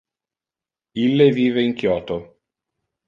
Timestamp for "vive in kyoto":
1.35-2.19